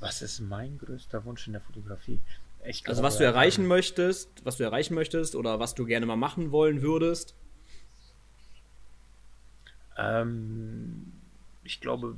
Was 0.00 0.22
ist 0.22 0.40
mein 0.40 0.78
größter 0.78 1.24
Wunsch 1.24 1.46
in 1.46 1.54
der 1.54 1.62
Fotografie? 1.62 2.20
Ich 2.64 2.86
also 2.88 3.02
was 3.02 3.18
du 3.18 3.24
erreichen 3.24 3.62
ähm, 3.62 3.68
möchtest, 3.68 4.44
was 4.44 4.56
du 4.56 4.64
erreichen 4.64 4.94
möchtest 4.94 5.34
oder 5.34 5.58
was 5.58 5.74
du 5.74 5.84
gerne 5.84 6.06
mal 6.06 6.16
machen 6.16 6.50
wollen 6.52 6.82
würdest? 6.82 7.34
Ähm, 9.96 11.12
ich 11.64 11.80
glaube, 11.80 12.16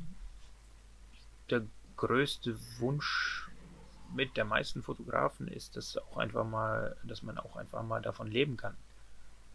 der 1.48 1.62
größte 1.96 2.56
Wunsch 2.78 3.49
mit 4.14 4.36
der 4.36 4.44
meisten 4.44 4.82
Fotografen 4.82 5.48
ist, 5.48 5.76
dass 5.76 5.96
auch 5.96 6.16
einfach 6.16 6.44
mal, 6.44 6.96
dass 7.04 7.22
man 7.22 7.38
auch 7.38 7.56
einfach 7.56 7.82
mal 7.82 8.02
davon 8.02 8.30
leben 8.30 8.56
kann 8.56 8.76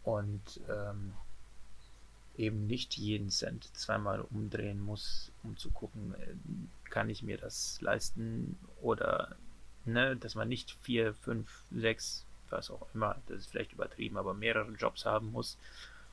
und 0.04 0.60
ähm, 0.68 1.12
eben 2.36 2.66
nicht 2.66 2.96
jeden 2.96 3.30
Cent 3.30 3.64
zweimal 3.76 4.20
umdrehen 4.20 4.80
muss, 4.80 5.32
um 5.42 5.56
zu 5.56 5.70
gucken, 5.70 6.14
äh, 6.14 6.90
kann 6.90 7.08
ich 7.10 7.22
mir 7.22 7.38
das 7.38 7.80
leisten 7.80 8.58
oder 8.80 9.36
ne, 9.84 10.16
dass 10.16 10.34
man 10.34 10.48
nicht 10.48 10.72
vier, 10.82 11.14
fünf, 11.14 11.62
sechs, 11.70 12.24
was 12.50 12.70
auch 12.70 12.86
immer, 12.94 13.16
das 13.26 13.38
ist 13.38 13.50
vielleicht 13.50 13.72
übertrieben, 13.72 14.16
aber 14.16 14.34
mehrere 14.34 14.70
Jobs 14.72 15.04
haben 15.04 15.32
muss, 15.32 15.58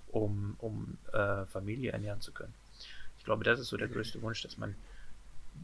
um, 0.08 0.56
um 0.60 0.98
äh, 1.12 1.46
Familie 1.46 1.92
ernähren 1.92 2.22
zu 2.22 2.32
können. 2.32 2.54
Ich 3.18 3.26
glaube, 3.26 3.44
das 3.44 3.60
ist 3.60 3.70
so 3.70 3.78
der 3.78 3.88
größte 3.88 4.22
Wunsch, 4.22 4.42
dass 4.42 4.58
man 4.58 4.76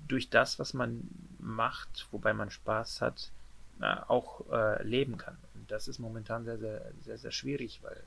durch 0.07 0.29
das, 0.29 0.59
was 0.59 0.73
man 0.73 1.07
macht, 1.39 2.07
wobei 2.11 2.33
man 2.33 2.51
Spaß 2.51 3.01
hat, 3.01 3.31
na, 3.79 4.09
auch 4.09 4.49
äh, 4.51 4.83
leben 4.83 5.17
kann. 5.17 5.37
Und 5.55 5.71
das 5.71 5.87
ist 5.87 5.99
momentan 5.99 6.43
sehr, 6.43 6.57
sehr, 6.57 6.91
sehr, 7.03 7.17
sehr 7.17 7.31
schwierig, 7.31 7.79
weil, 7.83 8.03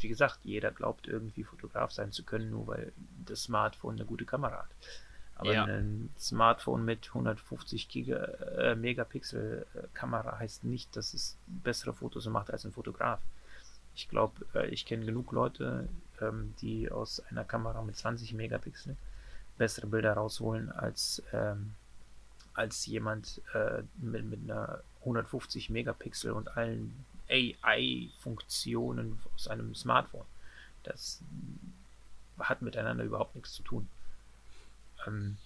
wie 0.00 0.08
gesagt, 0.08 0.40
jeder 0.44 0.70
glaubt 0.70 1.06
irgendwie 1.06 1.44
Fotograf 1.44 1.92
sein 1.92 2.12
zu 2.12 2.24
können, 2.24 2.50
nur 2.50 2.66
weil 2.66 2.92
das 3.26 3.44
Smartphone 3.44 3.96
eine 3.96 4.04
gute 4.04 4.24
Kamera 4.24 4.58
hat. 4.58 4.70
Aber 5.34 5.54
ja. 5.54 5.64
ein 5.64 6.10
Smartphone 6.18 6.84
mit 6.84 7.08
150 7.08 7.88
Giga, 7.88 8.16
äh, 8.16 8.76
Megapixel 8.76 9.66
äh, 9.74 9.78
Kamera 9.92 10.38
heißt 10.38 10.64
nicht, 10.64 10.94
dass 10.96 11.14
es 11.14 11.36
bessere 11.46 11.92
Fotos 11.92 12.26
macht 12.26 12.50
als 12.50 12.64
ein 12.64 12.72
Fotograf. 12.72 13.20
Ich 13.94 14.08
glaube, 14.08 14.46
äh, 14.54 14.68
ich 14.68 14.86
kenne 14.86 15.04
genug 15.04 15.32
Leute, 15.32 15.88
ähm, 16.20 16.54
die 16.60 16.90
aus 16.90 17.20
einer 17.28 17.44
Kamera 17.44 17.82
mit 17.82 17.96
20 17.96 18.34
Megapixel 18.34 18.96
bessere 19.58 19.86
Bilder 19.86 20.14
rausholen 20.14 20.70
als, 20.70 21.22
ähm, 21.32 21.74
als 22.54 22.86
jemand 22.86 23.40
äh, 23.54 23.82
mit, 23.98 24.24
mit 24.24 24.40
einer 24.50 24.80
150 25.00 25.70
Megapixel 25.70 26.32
und 26.32 26.56
allen 26.56 27.04
AI-Funktionen 27.28 29.18
aus 29.34 29.48
einem 29.48 29.74
Smartphone. 29.74 30.26
Das 30.82 31.22
hat 32.38 32.62
miteinander 32.62 33.04
überhaupt 33.04 33.34
nichts 33.34 33.52
zu 33.52 33.62
tun. 33.62 33.88
Ähm, 35.06 35.36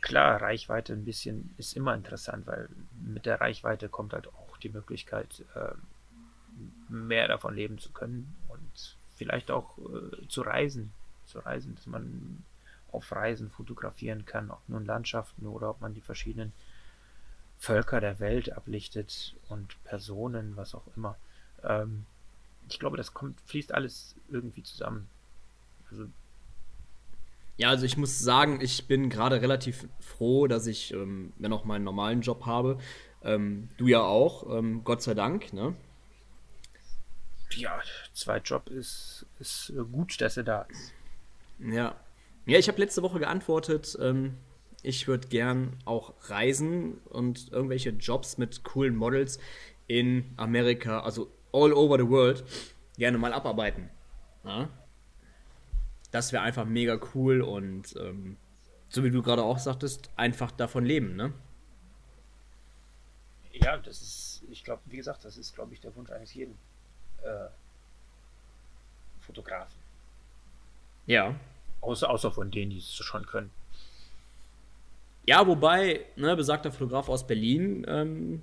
klar, 0.00 0.40
Reichweite 0.40 0.92
ein 0.92 1.04
bisschen 1.04 1.54
ist 1.58 1.76
immer 1.76 1.94
interessant, 1.94 2.46
weil 2.46 2.68
mit 3.04 3.26
der 3.26 3.40
Reichweite 3.40 3.88
kommt 3.88 4.12
halt 4.12 4.28
auch 4.28 4.56
die 4.58 4.68
Möglichkeit, 4.68 5.44
äh, 5.54 5.72
mehr 6.88 7.28
davon 7.28 7.54
leben 7.54 7.78
zu 7.78 7.90
können 7.90 8.34
und 8.48 8.96
vielleicht 9.16 9.50
auch 9.50 9.78
äh, 9.78 10.28
zu 10.28 10.42
reisen. 10.42 10.92
Zu 11.28 11.40
reisen, 11.40 11.74
dass 11.74 11.86
man 11.86 12.44
auf 12.90 13.12
Reisen 13.12 13.50
fotografieren 13.50 14.24
kann, 14.24 14.50
ob 14.50 14.66
nun 14.68 14.84
Landschaften 14.84 15.46
oder 15.46 15.70
ob 15.70 15.80
man 15.80 15.94
die 15.94 16.00
verschiedenen 16.00 16.52
Völker 17.58 18.00
der 18.00 18.18
Welt 18.18 18.52
ablichtet 18.52 19.36
und 19.48 19.82
Personen, 19.84 20.56
was 20.56 20.74
auch 20.74 20.86
immer. 20.96 21.16
Ähm, 21.62 22.06
ich 22.68 22.78
glaube, 22.78 22.96
das 22.96 23.14
kommt, 23.14 23.40
fließt 23.42 23.74
alles 23.74 24.14
irgendwie 24.30 24.62
zusammen. 24.62 25.08
Also 25.90 26.06
ja, 27.58 27.70
also 27.70 27.84
ich 27.84 27.96
muss 27.96 28.20
sagen, 28.20 28.60
ich 28.60 28.86
bin 28.86 29.10
gerade 29.10 29.42
relativ 29.42 29.88
froh, 29.98 30.46
dass 30.46 30.68
ich 30.68 30.94
ähm, 30.94 31.32
ja 31.40 31.48
noch 31.48 31.64
meinen 31.64 31.82
normalen 31.82 32.20
Job 32.20 32.46
habe. 32.46 32.78
Ähm, 33.22 33.68
du 33.78 33.88
ja 33.88 34.00
auch, 34.00 34.56
ähm, 34.56 34.84
Gott 34.84 35.02
sei 35.02 35.14
Dank, 35.14 35.52
ne? 35.52 35.74
Ja, 37.50 37.80
Zweitjob 38.12 38.68
ist, 38.68 39.26
ist 39.40 39.72
gut, 39.90 40.20
dass 40.20 40.36
er 40.36 40.44
da 40.44 40.62
ist. 40.62 40.94
Ja. 41.58 41.96
Ja, 42.46 42.58
ich 42.58 42.68
habe 42.68 42.78
letzte 42.78 43.02
Woche 43.02 43.18
geantwortet, 43.18 43.98
ähm, 44.00 44.38
ich 44.82 45.08
würde 45.08 45.28
gern 45.28 45.76
auch 45.84 46.14
reisen 46.30 46.98
und 47.04 47.52
irgendwelche 47.52 47.90
Jobs 47.90 48.38
mit 48.38 48.64
coolen 48.64 48.96
Models 48.96 49.38
in 49.86 50.32
Amerika, 50.36 51.00
also 51.00 51.30
all 51.52 51.72
over 51.72 51.98
the 51.98 52.08
world, 52.08 52.44
gerne 52.96 53.18
mal 53.18 53.32
abarbeiten. 53.32 53.90
Ja? 54.44 54.70
Das 56.10 56.32
wäre 56.32 56.42
einfach 56.42 56.64
mega 56.64 56.98
cool 57.14 57.42
und 57.42 57.94
ähm, 57.96 58.36
so 58.88 59.04
wie 59.04 59.10
du 59.10 59.22
gerade 59.22 59.42
auch 59.42 59.58
sagtest, 59.58 60.10
einfach 60.16 60.50
davon 60.50 60.84
leben, 60.84 61.16
ne? 61.16 61.32
Ja, 63.52 63.76
das 63.76 64.00
ist, 64.00 64.42
ich 64.50 64.64
glaube, 64.64 64.82
wie 64.86 64.96
gesagt, 64.96 65.24
das 65.24 65.36
ist, 65.36 65.54
glaube 65.54 65.74
ich, 65.74 65.80
der 65.80 65.94
Wunsch 65.96 66.10
eines 66.10 66.32
jeden 66.32 66.56
äh, 67.22 67.48
Fotografen. 69.20 69.87
Ja. 71.08 71.34
Außer, 71.80 72.08
außer 72.08 72.30
von 72.30 72.50
denen, 72.50 72.70
die 72.70 72.78
es 72.78 72.94
schon 72.94 73.26
können. 73.26 73.50
Ja, 75.26 75.46
wobei, 75.46 76.06
ne, 76.16 76.36
besagter 76.36 76.70
Fotograf 76.70 77.08
aus 77.08 77.26
Berlin, 77.26 77.84
ähm, 77.88 78.42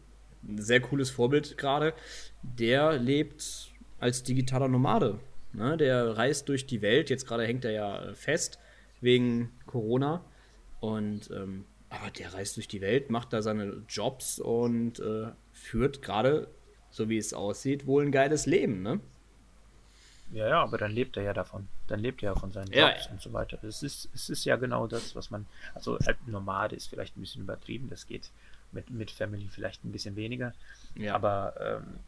sehr 0.57 0.81
cooles 0.81 1.09
Vorbild 1.09 1.57
gerade, 1.57 1.93
der 2.41 2.97
lebt 2.97 3.71
als 3.99 4.23
digitaler 4.23 4.67
Nomade. 4.67 5.19
Ne? 5.53 5.77
Der 5.77 6.17
reist 6.17 6.49
durch 6.49 6.65
die 6.65 6.81
Welt, 6.81 7.09
jetzt 7.09 7.25
gerade 7.25 7.45
hängt 7.45 7.65
er 7.65 7.71
ja 7.71 8.03
äh, 8.03 8.15
fest 8.15 8.59
wegen 9.01 9.51
Corona. 9.65 10.23
Und 10.79 11.31
ähm, 11.31 11.65
aber 11.89 12.11
der 12.11 12.33
reist 12.33 12.57
durch 12.57 12.67
die 12.67 12.81
Welt, 12.81 13.09
macht 13.09 13.31
da 13.31 13.41
seine 13.41 13.83
Jobs 13.87 14.39
und 14.39 14.99
äh, 14.99 15.27
führt 15.53 16.01
gerade, 16.01 16.47
so 16.89 17.09
wie 17.09 17.17
es 17.17 17.33
aussieht, 17.33 17.85
wohl 17.85 18.03
ein 18.03 18.11
geiles 18.11 18.45
Leben, 18.45 18.81
ne? 18.81 18.99
Ja, 20.31 20.47
ja, 20.47 20.63
aber 20.63 20.77
dann 20.77 20.91
lebt 20.91 21.17
er 21.17 21.23
ja 21.23 21.33
davon. 21.33 21.67
Dann 21.87 21.99
lebt 21.99 22.23
er 22.23 22.33
ja 22.33 22.39
von 22.39 22.51
seinen 22.51 22.71
Jobs 22.71 23.05
ja, 23.05 23.11
und 23.11 23.21
so 23.21 23.31
weiter. 23.31 23.63
Es 23.63 23.83
ist, 23.83 24.09
es 24.13 24.29
ist 24.29 24.43
ja 24.45 24.55
genau 24.55 24.87
das, 24.87 25.15
was 25.15 25.29
man. 25.29 25.45
Also 25.73 25.97
halt 25.99 26.27
Nomade 26.27 26.75
ist 26.75 26.87
vielleicht 26.87 27.15
ein 27.15 27.21
bisschen 27.21 27.43
übertrieben, 27.43 27.89
das 27.89 28.07
geht 28.07 28.31
mit, 28.71 28.89
mit 28.89 29.11
Family 29.11 29.47
vielleicht 29.47 29.83
ein 29.85 29.91
bisschen 29.91 30.15
weniger. 30.15 30.53
Ja. 30.95 31.15
Aber, 31.15 31.53
ähm, 31.59 31.99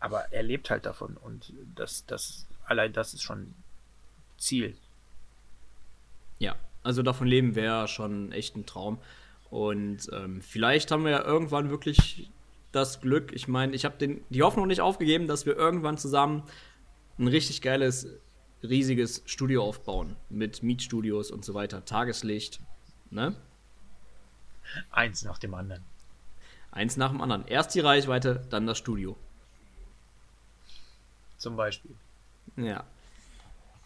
aber 0.00 0.32
er 0.32 0.42
lebt 0.42 0.70
halt 0.70 0.86
davon 0.86 1.16
und 1.16 1.52
das, 1.74 2.06
das, 2.06 2.46
allein 2.64 2.92
das 2.92 3.14
ist 3.14 3.22
schon 3.22 3.54
Ziel. 4.38 4.76
Ja, 6.38 6.54
also 6.82 7.02
davon 7.02 7.26
leben 7.26 7.54
wäre 7.54 7.88
schon 7.88 8.32
echt 8.32 8.56
ein 8.56 8.66
Traum. 8.66 8.98
Und 9.50 10.08
ähm, 10.12 10.42
vielleicht 10.42 10.90
haben 10.90 11.04
wir 11.04 11.12
ja 11.12 11.24
irgendwann 11.24 11.70
wirklich 11.70 12.30
das 12.72 13.00
Glück. 13.00 13.32
Ich 13.32 13.48
meine, 13.48 13.74
ich 13.74 13.84
habe 13.84 13.96
die 13.98 14.42
Hoffnung 14.42 14.66
nicht 14.66 14.80
aufgegeben, 14.80 15.26
dass 15.26 15.46
wir 15.46 15.56
irgendwann 15.56 15.98
zusammen 15.98 16.42
ein 17.18 17.28
richtig 17.28 17.62
geiles, 17.62 18.08
riesiges 18.62 19.22
Studio 19.26 19.64
aufbauen. 19.64 20.16
Mit 20.28 20.62
Mietstudios 20.62 21.30
und 21.30 21.44
so 21.44 21.54
weiter. 21.54 21.84
Tageslicht. 21.84 22.60
Ne? 23.10 23.34
Eins 24.90 25.22
nach 25.22 25.38
dem 25.38 25.54
anderen. 25.54 25.84
Eins 26.70 26.96
nach 26.96 27.10
dem 27.10 27.22
anderen. 27.22 27.46
Erst 27.46 27.74
die 27.74 27.80
Reichweite, 27.80 28.44
dann 28.50 28.66
das 28.66 28.78
Studio. 28.78 29.16
Zum 31.38 31.56
Beispiel. 31.56 31.94
Ja. 32.56 32.84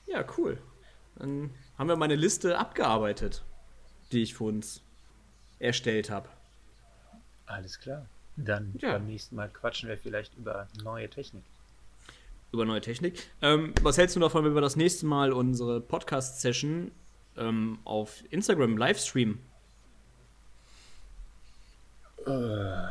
Ja, 0.06 0.24
cool. 0.38 0.60
Dann 1.16 1.50
haben 1.78 1.88
wir 1.88 1.96
meine 1.96 2.16
Liste 2.16 2.58
abgearbeitet, 2.58 3.44
die 4.10 4.22
ich 4.22 4.34
für 4.34 4.44
uns 4.44 4.82
erstellt 5.58 6.10
habe. 6.10 6.28
Alles 7.46 7.78
klar. 7.78 8.06
Dann 8.36 8.74
ja. 8.78 8.92
beim 8.92 9.06
nächsten 9.06 9.36
Mal 9.36 9.48
quatschen 9.48 9.88
wir 9.88 9.98
vielleicht 9.98 10.36
über 10.36 10.68
neue 10.82 11.08
Technik. 11.08 11.44
Über 12.52 12.64
neue 12.64 12.80
Technik. 12.80 13.30
Ähm, 13.42 13.74
was 13.82 13.96
hältst 13.96 14.16
du 14.16 14.20
davon, 14.20 14.44
wenn 14.44 14.54
wir 14.54 14.60
das 14.60 14.76
nächste 14.76 15.06
Mal 15.06 15.32
unsere 15.32 15.80
Podcast-Session 15.80 16.90
ähm, 17.36 17.78
auf 17.84 18.24
Instagram 18.30 18.76
livestreamen? 18.76 19.38
Äh, 22.26 22.88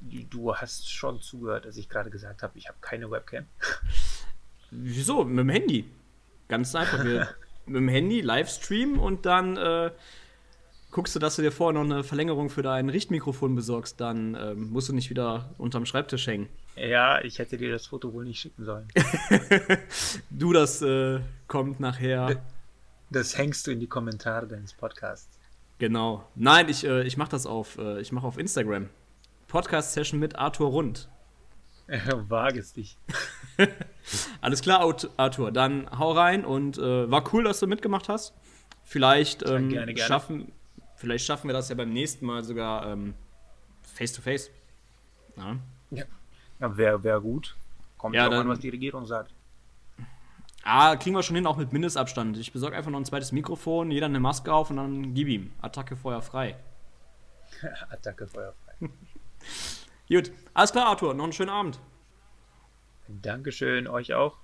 du 0.00 0.54
hast 0.54 0.90
schon 0.90 1.20
zugehört, 1.20 1.66
als 1.66 1.76
ich 1.76 1.88
gerade 1.88 2.10
gesagt 2.10 2.42
habe, 2.42 2.56
ich 2.56 2.68
habe 2.68 2.78
keine 2.80 3.10
Webcam. 3.10 3.46
Wieso? 4.70 5.24
Mit 5.24 5.38
dem 5.38 5.48
Handy. 5.48 5.90
Ganz 6.48 6.74
einfach. 6.74 7.02
Mit 7.66 7.76
dem 7.76 7.88
Handy 7.88 8.20
Livestream 8.20 8.98
und 8.98 9.26
dann 9.26 9.56
äh, 9.56 9.90
guckst 10.90 11.14
du, 11.14 11.18
dass 11.18 11.36
du 11.36 11.42
dir 11.42 11.52
vorher 11.52 11.80
noch 11.80 11.88
eine 11.88 12.04
Verlängerung 12.04 12.50
für 12.50 12.62
dein 12.62 12.88
Richtmikrofon 12.88 13.54
besorgst, 13.54 14.00
dann 14.00 14.34
ähm, 14.34 14.70
musst 14.70 14.88
du 14.88 14.92
nicht 14.92 15.10
wieder 15.10 15.54
unterm 15.58 15.86
Schreibtisch 15.86 16.26
hängen. 16.26 16.48
Ja, 16.76 17.22
ich 17.22 17.38
hätte 17.38 17.56
dir 17.56 17.70
das 17.70 17.86
Foto 17.86 18.12
wohl 18.12 18.24
nicht 18.24 18.40
schicken 18.40 18.64
sollen. 18.64 18.88
du, 20.30 20.52
das 20.52 20.82
äh, 20.82 21.20
kommt 21.46 21.80
nachher. 21.80 22.42
Das 23.10 23.36
hängst 23.36 23.66
du 23.66 23.72
in 23.72 23.80
die 23.80 23.86
Kommentare 23.86 24.46
deines 24.46 24.72
Podcasts. 24.72 25.38
Genau. 25.78 26.28
Nein, 26.34 26.68
ich, 26.68 26.84
äh, 26.84 27.02
ich 27.02 27.16
mache 27.16 27.30
das 27.30 27.46
auf, 27.46 27.78
äh, 27.78 28.00
ich 28.00 28.12
mache 28.12 28.26
auf 28.26 28.38
Instagram. 28.38 28.88
Podcast-Session 29.48 30.20
mit 30.20 30.36
Arthur 30.36 30.68
Rund. 30.68 31.08
Wage 32.28 32.60
es 32.60 32.72
dich. 32.72 32.96
Alles 34.40 34.62
klar, 34.62 34.94
Arthur. 35.16 35.50
Dann 35.50 35.90
hau 35.98 36.12
rein 36.12 36.44
und 36.44 36.78
äh, 36.78 37.10
war 37.10 37.24
cool, 37.32 37.44
dass 37.44 37.60
du 37.60 37.66
mitgemacht 37.66 38.08
hast. 38.08 38.34
Vielleicht 38.84 39.42
ähm, 39.48 39.70
gerne, 39.70 39.94
gerne. 39.94 40.08
schaffen, 40.08 40.52
Vielleicht 41.00 41.24
schaffen 41.24 41.48
wir 41.48 41.54
das 41.54 41.70
ja 41.70 41.74
beim 41.74 41.94
nächsten 41.94 42.26
Mal 42.26 42.44
sogar 42.44 42.86
ähm, 42.86 43.14
face 43.82 44.12
to 44.12 44.20
face. 44.20 44.50
Ja, 45.34 45.56
ja. 45.90 46.04
ja 46.60 46.76
wäre 46.76 47.02
wär 47.02 47.18
gut. 47.22 47.56
Kommt 47.96 48.14
ja, 48.14 48.28
dann, 48.28 48.40
an, 48.40 48.48
was 48.48 48.58
die 48.58 48.68
Regierung 48.68 49.06
sagt. 49.06 49.32
Ah, 50.62 50.94
kriegen 50.96 51.16
wir 51.16 51.22
schon 51.22 51.36
hin, 51.36 51.46
auch 51.46 51.56
mit 51.56 51.72
Mindestabstand. 51.72 52.36
Ich 52.36 52.52
besorge 52.52 52.76
einfach 52.76 52.90
noch 52.90 52.98
ein 52.98 53.06
zweites 53.06 53.32
Mikrofon, 53.32 53.90
jeder 53.90 54.06
eine 54.06 54.20
Maske 54.20 54.52
auf 54.52 54.68
und 54.68 54.76
dann 54.76 55.14
gib 55.14 55.28
ihm. 55.28 55.52
Attacke 55.62 55.96
Feuer 55.96 56.20
frei. 56.20 56.54
Attacke 57.88 58.26
Feuer 58.26 58.52
frei. 58.52 58.90
Gut, 60.14 60.30
alles 60.52 60.72
klar, 60.72 60.88
Arthur. 60.88 61.14
Noch 61.14 61.24
einen 61.24 61.32
schönen 61.32 61.48
Abend. 61.48 61.80
Dankeschön, 63.08 63.88
euch 63.88 64.12
auch. 64.12 64.36